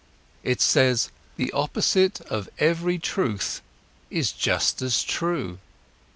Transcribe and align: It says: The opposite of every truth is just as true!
It 0.41 0.61
says: 0.61 1.11
The 1.37 1.51
opposite 1.51 2.21
of 2.21 2.49
every 2.57 2.97
truth 2.97 3.61
is 4.09 4.31
just 4.31 4.81
as 4.81 5.03
true! 5.03 5.59